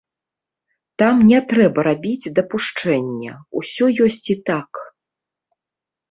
Там 1.01 1.15
не 1.31 1.39
трэба 1.51 1.83
рабіць 1.87 2.31
дапушчэння— 2.39 3.35
усё 3.61 3.85
ёсць 4.07 4.27
і 4.35 4.37
так. 4.49 4.71